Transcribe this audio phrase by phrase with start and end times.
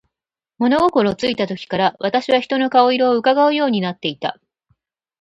[0.57, 4.39] 物心ついた時から、私は人の顔色を窺うようになっていた。